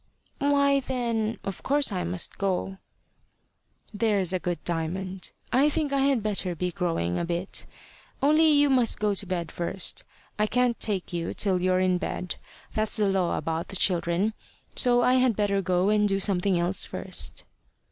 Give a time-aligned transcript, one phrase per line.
[0.39, 2.79] "Why, then, of course I must go."
[3.93, 5.31] "There's a good Diamond.
[5.53, 7.67] I think I had better be growing a bit.
[8.19, 10.03] Only you must go to bed first.
[10.39, 12.37] I can't take you till you're in bed.
[12.73, 14.33] That's the law about the children.
[14.75, 17.43] So I had better go and do something else first."